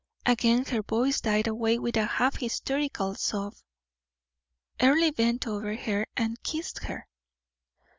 Again 0.25 0.65
her 0.65 0.81
voice 0.81 1.21
died 1.21 1.45
away 1.45 1.77
with 1.77 1.95
a 1.95 2.07
half 2.07 2.37
hysterical 2.37 3.13
sob. 3.13 3.53
Earle 4.81 5.11
bent 5.11 5.45
over 5.45 5.75
her 5.75 6.07
and 6.17 6.41
kissed 6.41 6.79
her. 6.85 7.07